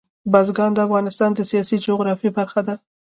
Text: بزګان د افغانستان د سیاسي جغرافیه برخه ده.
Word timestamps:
بزګان 0.31 0.71
د 0.73 0.79
افغانستان 0.87 1.29
د 1.33 1.39
سیاسي 1.51 1.77
جغرافیه 1.85 2.31
برخه 2.37 2.61
ده. 2.67 2.75